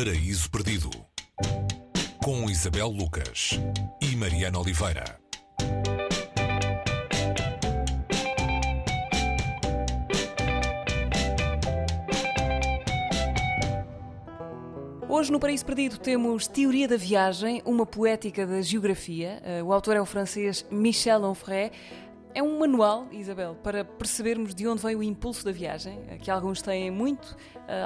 Paraíso 0.00 0.48
Perdido 0.48 0.90
com 2.22 2.48
Isabel 2.48 2.86
Lucas 2.86 3.58
e 4.00 4.14
Mariana 4.14 4.60
Oliveira. 4.60 5.18
Hoje 15.08 15.32
no 15.32 15.40
Paraíso 15.40 15.66
Perdido 15.66 15.98
temos 15.98 16.46
Teoria 16.46 16.86
da 16.86 16.96
Viagem, 16.96 17.60
uma 17.64 17.84
poética 17.84 18.46
da 18.46 18.62
geografia. 18.62 19.42
Eh, 19.42 19.64
o 19.64 19.72
autor 19.72 19.96
é 19.96 20.00
o 20.00 20.06
francês 20.06 20.64
Michel 20.70 21.24
Onfray. 21.24 21.72
É 22.32 22.40
um 22.40 22.56
manual, 22.60 23.08
Isabel, 23.10 23.56
para 23.64 23.84
percebermos 23.84 24.54
de 24.54 24.68
onde 24.68 24.80
vem 24.80 24.94
o 24.94 25.02
impulso 25.02 25.44
da 25.44 25.50
viagem, 25.50 25.98
eh, 26.08 26.18
que 26.18 26.30
alguns 26.30 26.62
têm 26.62 26.88
muito, 26.88 27.36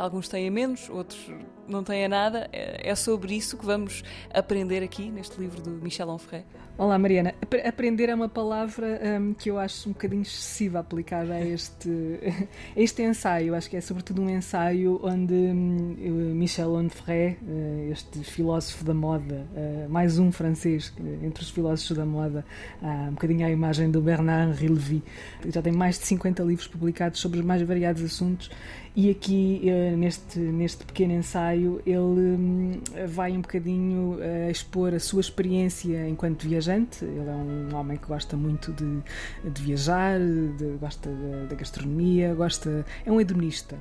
alguns 0.00 0.28
têm 0.28 0.50
menos, 0.50 0.88
outros 0.88 1.30
não 1.66 1.82
têm 1.82 2.08
nada. 2.08 2.48
É 2.52 2.94
sobre 2.94 3.34
isso 3.34 3.56
que 3.56 3.64
vamos 3.64 4.02
aprender 4.32 4.82
aqui 4.82 5.10
neste 5.10 5.40
livro 5.40 5.60
do 5.60 5.70
Michel 5.70 6.08
Onfray. 6.08 6.44
Olá, 6.78 6.98
Mariana. 6.98 7.34
Aprender 7.66 8.08
é 8.08 8.14
uma 8.14 8.30
palavra 8.30 8.98
um, 9.20 9.34
que 9.34 9.50
eu 9.50 9.58
acho 9.58 9.90
um 9.90 9.92
bocadinho 9.92 10.22
excessiva 10.22 10.78
aplicada 10.78 11.34
a 11.34 11.46
este, 11.46 11.90
a 12.74 12.80
este 12.80 13.02
ensaio. 13.02 13.54
Acho 13.54 13.68
que 13.68 13.76
é 13.76 13.80
sobretudo 13.82 14.22
um 14.22 14.30
ensaio 14.30 14.98
onde 15.02 15.34
um, 15.34 16.34
Michel 16.34 16.72
Onfray, 16.72 17.36
uh, 17.42 17.92
este 17.92 18.20
filósofo 18.24 18.84
da 18.84 18.94
moda, 18.94 19.46
uh, 19.54 19.88
mais 19.90 20.18
um 20.18 20.32
francês 20.32 20.92
entre 21.22 21.42
os 21.42 21.50
filósofos 21.50 21.94
da 21.94 22.06
moda, 22.06 22.44
uh, 22.80 23.08
um 23.08 23.12
bocadinho 23.12 23.46
à 23.46 23.50
imagem 23.50 23.90
do 23.90 24.00
Bernard 24.00 24.64
Henri 24.64 25.02
já 25.48 25.60
tem 25.60 25.72
mais 25.72 25.98
de 25.98 26.06
50 26.06 26.42
livros 26.42 26.66
publicados 26.66 27.20
sobre 27.20 27.38
os 27.38 27.44
mais 27.44 27.60
variados 27.62 28.02
assuntos 28.02 28.50
e 28.94 29.08
aqui, 29.08 29.62
uh, 29.64 29.96
neste, 29.96 30.38
neste 30.38 30.84
pequeno 30.84 31.14
ensaio, 31.14 31.80
ele 31.86 32.02
um, 32.02 32.80
vai 33.06 33.32
um 33.32 33.40
bocadinho 33.40 34.18
uh, 34.18 34.50
expor 34.50 34.92
a 34.92 35.00
sua 35.00 35.22
experiência 35.22 36.06
enquanto 36.06 36.46
viajante. 36.46 37.02
Ele 37.02 37.26
é 37.26 37.32
um 37.32 37.74
homem 37.74 37.96
que 37.96 38.06
gosta 38.06 38.36
muito 38.36 38.70
de, 38.70 39.02
de 39.50 39.62
viajar, 39.62 40.18
de, 40.20 40.76
gosta 40.78 41.08
da 41.48 41.56
gastronomia, 41.56 42.34
gosta, 42.34 42.84
é 43.06 43.10
um 43.10 43.18
hedonista. 43.18 43.78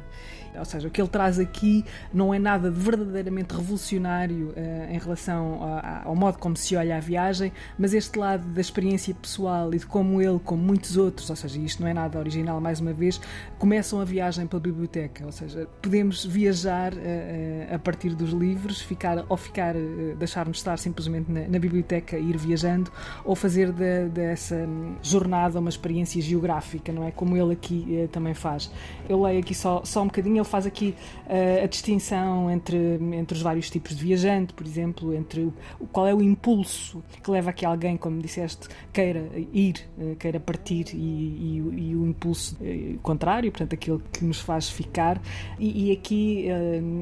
Ou 0.58 0.66
seja, 0.66 0.88
o 0.88 0.92
que 0.92 1.02
ele 1.02 1.10
traz 1.10 1.40
aqui 1.40 1.86
não 2.14 2.34
é 2.34 2.40
nada 2.40 2.70
de 2.70 2.80
verdadeiramente 2.80 3.54
revolucionário 3.54 4.50
uh, 4.50 4.94
em 4.94 4.98
relação 4.98 5.60
ao 6.06 6.16
modo 6.16 6.38
como 6.38 6.56
se 6.56 6.76
olha 6.76 6.98
a 6.98 7.00
viagem, 7.00 7.52
mas 7.78 7.94
este 7.94 8.18
lado 8.18 8.48
da 8.48 8.62
experiência 8.62 9.14
pessoal 9.14 9.74
e 9.74 9.78
de 9.78 9.86
como 9.86 10.22
ele, 10.22 10.40
como 10.40 10.62
muitos 10.62 10.96
outros, 10.96 11.30
ou 11.30 11.36
seja, 11.36 11.60
isto 11.60 11.82
não 11.82 11.90
é 11.90 11.94
nada 11.94 12.18
original 12.18 12.60
mais 12.62 12.80
uma 12.80 12.94
vez, 12.94 13.20
começam 13.58 14.00
a 14.00 14.06
viagem 14.06 14.48
pela 14.48 14.62
biblioteca. 14.62 15.01
Ou 15.24 15.32
seja, 15.32 15.68
podemos 15.82 16.26
viajar 16.26 16.94
uh, 16.94 17.76
a 17.76 17.80
partir 17.80 18.14
dos 18.16 18.32
livros, 18.32 18.82
ficar 18.82 19.26
ou 19.28 19.38
ficar, 19.38 19.76
uh, 19.76 20.16
deixar-nos 20.18 20.58
estar 20.58 20.78
simplesmente 20.78 21.32
na, 21.32 21.48
na, 21.48 21.60
biblioteca 21.60 22.18
e 22.18 22.30
ir 22.30 22.38
viajando, 22.38 22.92
ou 23.24 23.36
fazer 23.36 23.72
de, 23.72 24.10
dessa 24.10 24.68
jornada 25.02 25.60
uma 25.60 25.70
experiência 25.70 26.22
geográfica, 26.22 26.92
não 26.92 27.06
é? 27.06 27.12
Como 27.12 27.38
ele 27.38 27.54
aqui 27.54 28.10
também 28.12 28.34
faz. 28.34 28.72
Eu 29.08 29.22
leio 29.22 29.40
aqui 29.40 29.54
só, 29.54 29.84
só 29.84 30.02
um 30.02 30.06
bocadinho 30.06 30.38
ele 30.38 30.44
faz 30.44 30.66
aqui 30.66 30.96
a 31.62 31.66
distinção 31.68 32.50
entre, 32.50 32.78
entre 33.14 33.38
os 33.38 33.44
vários 33.44 33.70
tipos 33.70 33.96
de 33.96 34.04
viajante, 34.04 34.54
por 34.54 34.66
exemplo, 34.66 35.14
entre 35.14 35.42
o, 35.80 35.88
qual 35.92 36.08
é 36.08 36.14
o 36.14 36.22
impulso 36.22 37.04
que 37.24 37.30
leva 37.30 37.52
a 37.52 37.54
que 37.54 37.66
alguém, 37.66 37.98
como 37.98 38.22
disseste, 38.22 38.68
queira 38.92 39.30
ir, 39.54 39.76
queira 40.20 40.40
partir 40.40 40.88
e, 40.94 40.98
e, 40.98 41.90
e 41.90 41.96
o 41.96 42.06
impulso 42.06 42.58
contrário, 43.02 43.52
portanto, 43.52 43.74
aquele 43.74 44.02
que 44.12 44.26
nos 44.26 44.40
faz 44.40 44.70
ficar. 44.70 44.91
E, 45.60 45.88
e 45.88 45.92
aqui, 45.92 46.48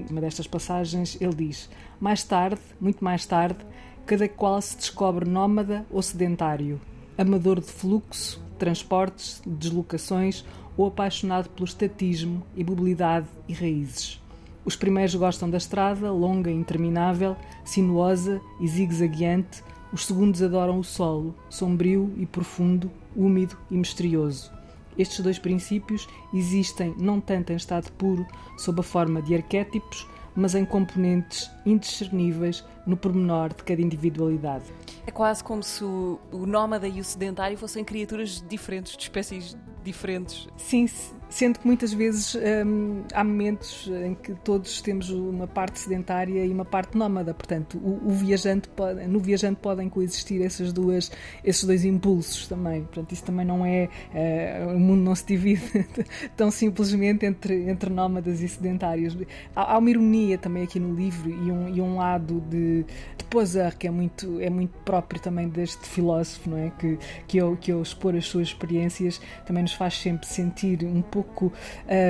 numa 0.09 0.21
destas 0.21 0.47
passagens, 0.47 1.17
ele 1.19 1.33
diz: 1.33 1.69
mais 1.99 2.23
tarde, 2.23 2.61
muito 2.79 3.03
mais 3.03 3.25
tarde, 3.25 3.59
cada 4.05 4.27
qual 4.27 4.61
se 4.61 4.77
descobre 4.77 5.29
nómada 5.29 5.85
ou 5.91 6.01
sedentário, 6.01 6.79
amador 7.17 7.59
de 7.59 7.67
fluxo, 7.67 8.41
transportes, 8.57 9.41
deslocações 9.45 10.45
ou 10.77 10.87
apaixonado 10.87 11.49
pelo 11.49 11.65
estatismo 11.65 12.43
e 12.55 12.63
mobilidade 12.63 13.27
e 13.47 13.53
raízes. 13.53 14.21
Os 14.65 14.75
primeiros 14.75 15.15
gostam 15.15 15.49
da 15.49 15.57
estrada, 15.57 16.11
longa 16.11 16.51
e 16.51 16.53
interminável, 16.53 17.35
sinuosa 17.63 18.39
e 18.61 18.67
zigue-zagueante. 18.67 19.63
Os 19.91 20.05
segundos 20.05 20.43
adoram 20.43 20.79
o 20.79 20.83
solo, 20.83 21.33
sombrio 21.49 22.13
e 22.17 22.25
profundo, 22.25 22.91
úmido 23.15 23.57
e 23.71 23.75
misterioso. 23.75 24.51
Estes 24.99 25.21
dois 25.21 25.39
princípios 25.39 26.09
existem 26.33 26.93
não 26.99 27.21
tanto 27.21 27.53
em 27.53 27.55
estado 27.55 27.89
puro, 27.93 28.27
sob 28.57 28.81
a 28.81 28.83
forma 28.83 29.21
de 29.21 29.33
arquétipos, 29.33 30.05
mas 30.35 30.55
em 30.55 30.65
componentes 30.65 31.49
indiscerníveis 31.65 32.65
no 32.85 32.97
pormenor 32.97 33.53
de 33.53 33.63
cada 33.63 33.81
individualidade. 33.81 34.65
É 35.07 35.11
quase 35.11 35.41
como 35.41 35.63
se 35.63 35.85
o, 35.85 36.19
o 36.33 36.45
nómada 36.45 36.85
e 36.85 36.99
o 36.99 37.03
sedentário 37.03 37.57
fossem 37.57 37.83
criaturas 37.83 38.43
diferentes, 38.47 38.97
de 38.97 39.03
espécies 39.03 39.57
diferentes. 39.85 40.49
Sim, 40.57 40.85
Sendo 41.29 41.59
que 41.59 41.67
muitas 41.67 41.93
vezes 41.93 42.35
hum, 42.65 43.03
há 43.13 43.23
momentos 43.23 43.87
em 44.03 44.15
que 44.15 44.33
todos 44.43 44.81
temos 44.81 45.11
uma 45.11 45.47
parte 45.47 45.79
sedentária 45.79 46.43
e 46.43 46.49
uma 46.51 46.65
parte 46.65 46.97
nómada, 46.97 47.35
portanto, 47.35 47.77
o, 47.77 48.09
o, 48.09 48.11
viajante 48.11 48.67
pode, 48.69 49.05
no 49.05 49.19
viajante 49.19 49.59
podem 49.61 49.87
coexistir 49.89 50.41
essas 50.41 50.73
duas, 50.73 51.11
esses 51.43 51.63
dois 51.63 51.85
impulsos 51.85 52.47
também. 52.47 52.81
Portanto, 52.81 53.11
isso 53.11 53.23
também 53.23 53.45
não 53.45 53.63
é. 53.63 53.89
Uh, 54.11 54.75
o 54.75 54.79
mundo 54.79 55.03
não 55.03 55.13
se 55.13 55.25
divide 55.25 55.61
tão 56.35 56.49
simplesmente 56.49 57.27
entre, 57.27 57.69
entre 57.69 57.91
nómadas 57.91 58.41
e 58.41 58.47
sedentários. 58.47 59.15
Há, 59.55 59.75
há, 59.75 59.77
uma 59.77 59.89
ironia 59.89 60.37
também 60.37 60.63
aqui 60.63 60.79
no 60.79 60.95
livro 60.95 61.29
e 61.29 61.51
um, 61.51 61.75
e 61.75 61.79
um 61.79 61.97
lado 61.97 62.41
de, 62.49 62.83
de 63.17 63.25
Poiseur 63.29 63.77
que 63.77 63.85
é 63.85 63.91
muito, 63.91 64.39
é 64.41 64.49
muito 64.49 64.75
próprio 64.79 65.21
também 65.21 65.47
deste 65.47 65.87
filósofo, 65.87 66.49
não 66.49 66.57
é? 66.57 66.71
Que, 66.71 66.97
que, 67.27 67.37
eu, 67.37 67.55
que 67.55 67.71
eu 67.71 67.81
expor 67.83 68.15
as 68.15 68.25
suas 68.25 68.47
experiências 68.47 69.21
também 69.45 69.61
nos 69.61 69.73
faz 69.73 69.95
sempre 69.95 70.25
sentir 70.27 70.83
um 70.83 71.01
pouco 71.03 71.18
pouco 71.19 71.51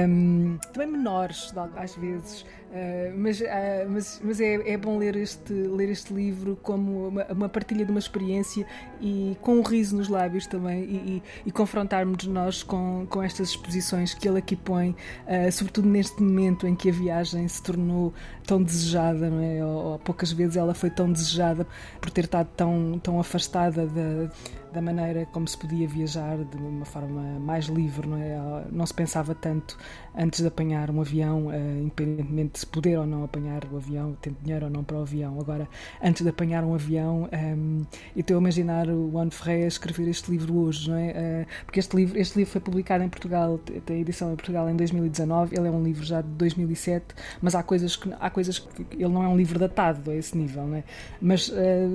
um, 0.07 0.57
também 0.71 0.87
menores 0.87 1.53
às 1.75 1.95
vezes 1.95 2.45
Uh, 2.69 3.17
mas, 3.17 3.41
uh, 3.41 3.45
mas, 3.89 4.21
mas 4.23 4.39
é, 4.39 4.73
é, 4.73 4.77
bom 4.77 4.99
ler 4.99 5.15
este, 5.15 5.51
ler 5.51 5.89
este 5.89 6.13
livro 6.13 6.55
como 6.61 7.07
uma, 7.07 7.25
uma, 7.25 7.49
partilha 7.49 7.83
de 7.83 7.89
uma 7.89 7.97
experiência 7.97 8.63
e 9.01 9.35
com 9.41 9.55
um 9.55 9.63
riso 9.63 9.97
nos 9.97 10.07
lábios 10.07 10.45
também 10.45 10.83
e, 10.83 10.95
e, 10.95 11.23
e 11.47 11.51
confrontarmos 11.51 12.27
nós 12.27 12.61
com, 12.61 13.07
com 13.09 13.23
estas 13.23 13.49
exposições 13.49 14.13
que 14.13 14.27
ele 14.27 14.37
aqui 14.37 14.55
põe, 14.55 14.91
uh, 14.91 15.51
sobretudo 15.51 15.89
neste 15.89 16.21
momento 16.21 16.67
em 16.67 16.75
que 16.75 16.89
a 16.89 16.91
viagem 16.91 17.47
se 17.47 17.63
tornou 17.63 18.13
tão 18.45 18.61
desejada, 18.61 19.31
não 19.31 19.41
é? 19.41 19.65
Ou, 19.65 19.85
ou 19.93 19.99
poucas 19.99 20.31
vezes 20.31 20.55
ela 20.55 20.75
foi 20.75 20.91
tão 20.91 21.11
desejada 21.11 21.65
por 21.99 22.11
ter 22.11 22.25
estado 22.25 22.49
tão, 22.55 22.99
tão 23.01 23.19
afastada 23.19 23.87
da, 23.87 24.29
da 24.71 24.81
maneira 24.81 25.25
como 25.31 25.47
se 25.47 25.57
podia 25.57 25.87
viajar 25.87 26.37
de 26.37 26.57
uma 26.57 26.85
forma 26.85 27.39
mais 27.39 27.65
livre, 27.65 28.07
não 28.07 28.17
é? 28.17 28.65
Não 28.71 28.85
se 28.85 28.93
pensava 28.93 29.33
tanto 29.33 29.75
antes 30.15 30.41
de 30.41 30.47
apanhar 30.47 30.91
um 30.91 31.01
avião, 31.01 31.47
independentemente 31.81 32.58
se 32.59 32.65
poder 32.67 32.97
ou 32.97 33.05
não 33.05 33.23
apanhar 33.23 33.63
o 33.71 33.77
avião, 33.77 34.13
ter 34.21 34.33
dinheiro 34.41 34.65
ou 34.65 34.71
não 34.71 34.83
para 34.83 34.97
o 34.97 35.01
avião. 35.01 35.39
Agora, 35.39 35.67
antes 36.03 36.23
de 36.23 36.29
apanhar 36.29 36.63
um 36.63 36.73
avião, 36.73 37.29
um, 37.31 37.85
eu 38.15 38.21
estou 38.21 38.35
a 38.35 38.39
imaginar 38.39 38.89
o 38.89 39.09
Juan 39.11 39.29
Ferreira 39.29 39.67
escrever 39.67 40.09
este 40.09 40.29
livro 40.29 40.57
hoje, 40.57 40.89
não 40.89 40.97
é? 40.97 41.09
Uh, 41.09 41.65
porque 41.65 41.79
este 41.79 41.95
livro, 41.95 42.19
este 42.19 42.37
livro 42.37 42.51
foi 42.51 42.61
publicado 42.61 43.03
em 43.03 43.09
Portugal, 43.09 43.57
tem 43.85 44.01
edição 44.01 44.33
em 44.33 44.35
Portugal 44.35 44.69
em 44.69 44.75
2019, 44.75 45.55
ele 45.57 45.67
é 45.67 45.71
um 45.71 45.81
livro 45.81 46.03
já 46.03 46.21
de 46.21 46.27
2007, 46.29 47.05
mas 47.41 47.55
há 47.55 47.63
coisas 47.63 47.95
que, 47.95 48.09
há 48.19 48.29
coisas 48.29 48.59
que 48.59 48.85
ele 48.93 49.07
não 49.07 49.23
é 49.23 49.27
um 49.27 49.37
livro 49.37 49.57
datado 49.57 50.11
a 50.11 50.15
esse 50.15 50.37
nível, 50.37 50.67
não 50.67 50.77
é? 50.77 50.83
Mas 51.21 51.47
uh, 51.47 51.53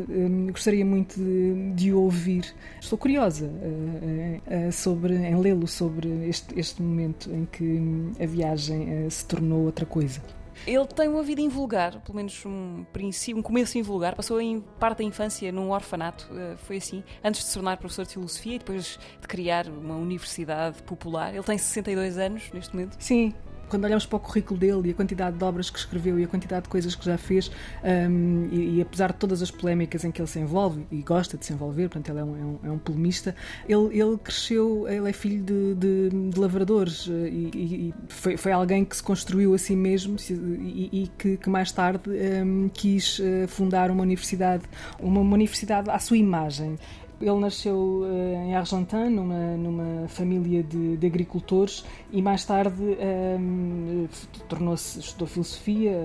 um, 0.08 0.46
gostaria 0.46 0.84
muito 0.84 1.16
de, 1.18 1.72
de 1.74 1.92
ouvir, 1.92 2.54
estou 2.80 2.98
curiosa 2.98 3.46
uh, 3.46 4.72
sobre, 4.72 5.14
em 5.14 5.36
lê-lo 5.36 5.66
sobre 5.66 6.08
este, 6.26 6.58
este 6.58 6.82
momento 6.82 7.30
em 7.30 7.44
que 7.44 8.14
a 8.22 8.26
viagem 8.26 9.10
se 9.10 9.26
tornou 9.26 9.64
outra 9.64 9.84
coisa. 9.84 10.22
Ele 10.66 10.86
tem 10.86 11.08
uma 11.08 11.22
vida 11.22 11.40
invulgar, 11.40 12.00
pelo 12.00 12.16
menos 12.16 12.44
um 12.46 12.84
princípio, 12.92 13.38
um 13.38 13.42
começo 13.42 13.78
invulgar. 13.78 14.14
Passou 14.14 14.40
em 14.40 14.60
parte 14.78 14.98
da 14.98 15.04
infância 15.04 15.50
num 15.52 15.70
orfanato, 15.70 16.28
uh, 16.32 16.56
foi 16.58 16.76
assim, 16.76 17.02
antes 17.22 17.40
de 17.40 17.46
se 17.46 17.54
tornar 17.54 17.76
professor 17.76 18.04
de 18.04 18.12
filosofia 18.12 18.56
e 18.56 18.58
depois 18.58 18.98
de 19.20 19.28
criar 19.28 19.66
uma 19.68 19.96
universidade 19.96 20.82
popular. 20.82 21.34
Ele 21.34 21.42
tem 21.42 21.58
62 21.58 22.18
anos 22.18 22.50
neste 22.52 22.74
momento. 22.74 22.96
Sim, 22.98 23.34
quando 23.68 23.84
olhamos 23.84 24.06
para 24.06 24.16
o 24.16 24.20
currículo 24.20 24.58
dele 24.58 24.88
e 24.88 24.90
a 24.90 24.94
quantidade 24.94 25.36
de 25.36 25.44
obras 25.44 25.70
que 25.70 25.78
escreveu 25.78 26.18
e 26.18 26.24
a 26.24 26.28
quantidade 26.28 26.64
de 26.64 26.68
coisas 26.68 26.94
que 26.94 27.04
já 27.04 27.18
fez, 27.18 27.50
um, 27.82 28.48
e, 28.50 28.76
e, 28.76 28.82
apesar 28.82 29.12
de 29.12 29.18
todas 29.18 29.42
as 29.42 29.50
polémicas 29.50 30.04
em 30.04 30.10
que 30.10 30.20
ele 30.20 30.28
se 30.28 30.38
envolve 30.38 30.86
e 30.90 31.02
gosta 31.02 31.36
de 31.36 31.44
se 31.44 31.52
envolver, 31.52 31.88
portanto, 31.88 32.08
ele 32.10 32.20
é 32.20 32.24
um, 32.24 32.36
é 32.36 32.44
um, 32.44 32.58
é 32.64 32.70
um 32.70 32.78
polemista, 32.78 33.34
ele, 33.68 33.98
ele 33.98 34.16
cresceu, 34.18 34.86
ele 34.88 35.08
é 35.08 35.12
filho 35.12 35.42
de, 35.42 35.74
de, 35.74 36.30
de 36.30 36.40
lavradores 36.40 37.08
eh, 37.08 37.28
e, 37.28 37.50
e 37.54 37.94
foi, 38.08 38.36
foi, 38.36 38.52
alguém 38.52 38.84
que 38.84 38.96
se 38.96 39.02
construiu 39.02 39.54
a 39.54 39.58
si 39.58 39.74
mesmo 39.76 40.16
e, 40.30 41.10
que, 41.18 41.36
que, 41.36 41.50
mais 41.50 41.72
tarde 41.72 42.10
um, 42.10 42.68
quis 42.68 43.20
eh, 43.22 43.46
fundar 43.46 43.90
uma 43.90 44.02
universidade, 44.02 44.64
uma, 44.98 45.20
uma 45.20 45.34
universidade 45.34 45.90
à 45.90 45.98
sua 45.98 46.16
imagem 46.16 46.78
Ele 47.20 47.38
nasceu 47.38 48.02
uh, 48.02 48.44
em 48.44 48.54
Argentin, 48.54 49.08
numa, 49.10 49.56
numa 49.56 50.08
família 50.08 50.62
de, 50.62 50.96
de 50.96 51.06
agricultores, 51.06 51.84
e 52.10 52.20
mais 52.20 52.44
tarde 52.44 52.82
um, 52.82 54.06
tornou-se, 54.48 54.98
estudou 54.98 55.26
filosofia 55.28 55.98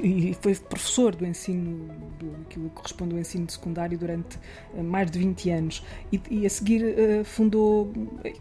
e, 0.00 0.30
e, 0.30 0.34
foi 0.34 0.54
professor 0.54 1.14
do 1.14 1.26
ensino, 1.26 1.88
do, 2.18 2.46
que 2.48 2.58
corresponde 2.70 3.14
ao 3.14 3.20
ensino 3.20 3.48
secundário 3.50 3.98
durante 3.98 4.38
uh, 4.74 4.82
mais 4.82 5.10
de 5.10 5.18
20 5.18 5.50
anos. 5.50 5.84
E, 6.12 6.20
e 6.30 6.46
a 6.46 6.50
seguir 6.50 6.82
uh, 6.82 7.24
fundou, 7.24 7.92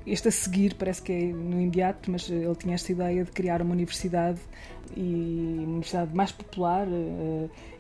este 0.05 0.29
a 0.29 0.31
seguir 0.31 0.75
parece 0.75 1.01
que 1.01 1.11
é 1.11 1.25
no 1.25 1.61
imediato, 1.61 2.09
mas 2.09 2.29
ele 2.29 2.55
tinha 2.55 2.75
esta 2.75 2.91
ideia 2.91 3.23
de 3.23 3.31
criar 3.31 3.61
uma 3.61 3.73
universidade 3.73 4.39
e 4.95 5.63
universidade 5.65 6.15
mais 6.15 6.31
popular 6.31 6.87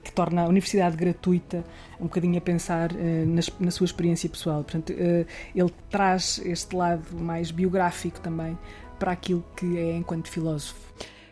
que 0.07 0.11
torna 0.13 0.43
a 0.43 0.47
universidade 0.47 0.95
gratuita, 0.95 1.63
um 1.99 2.05
bocadinho 2.05 2.37
a 2.37 2.41
pensar 2.41 2.91
uh, 2.91 2.95
na 3.59 3.71
sua 3.71 3.85
experiência 3.85 4.29
pessoal. 4.29 4.63
Portanto, 4.63 4.93
uh, 4.93 5.25
ele 5.53 5.73
traz 5.89 6.39
este 6.45 6.75
lado 6.75 7.03
mais 7.13 7.51
biográfico 7.51 8.19
também 8.21 8.57
para 8.97 9.11
aquilo 9.11 9.43
que 9.55 9.77
é 9.77 9.95
enquanto 9.97 10.29
filósofo. 10.29 10.79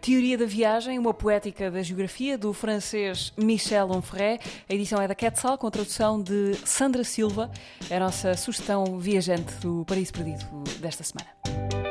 Teoria 0.01 0.37
da 0.37 0.45
Viagem, 0.45 0.99
uma 0.99 1.15
poética 1.15 1.71
da 1.71 1.81
geografia 1.81 2.37
do 2.37 2.53
francês 2.53 3.33
Michel 3.35 3.89
Onfray. 3.89 4.39
A 4.69 4.73
edição 4.73 5.01
é 5.01 5.07
da 5.07 5.15
Quetzal, 5.15 5.57
com 5.57 5.65
a 5.65 5.71
tradução 5.71 6.21
de 6.21 6.53
Sandra 6.63 7.03
Silva. 7.03 7.49
É 7.89 7.97
a 7.97 7.99
nossa 7.99 8.35
sugestão 8.35 8.99
viajante 8.99 9.55
do 9.55 9.83
Paraíso 9.85 10.13
Perdido 10.13 10.45
desta 10.79 11.03
semana. 11.03 11.84